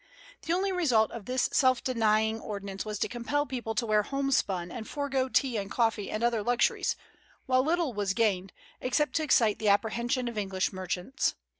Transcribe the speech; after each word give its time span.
The 0.41 0.53
only 0.53 0.71
result 0.71 1.11
of 1.11 1.25
this 1.25 1.47
self 1.53 1.83
denying 1.83 2.39
ordinance 2.39 2.83
was 2.83 2.97
to 2.97 3.07
compel 3.07 3.45
people 3.45 3.75
to 3.75 3.85
wear 3.85 4.01
homespun 4.01 4.71
and 4.71 4.87
forego 4.87 5.29
tea 5.29 5.57
and 5.57 5.69
coffee 5.69 6.09
and 6.09 6.23
other 6.23 6.41
luxuries, 6.41 6.95
while 7.45 7.63
little 7.63 7.93
was 7.93 8.15
gained, 8.15 8.51
except 8.79 9.13
to 9.17 9.23
excite 9.23 9.59
the 9.59 9.69
apprehension 9.69 10.27
of 10.27 10.39
English 10.39 10.73
merchants. 10.73 11.35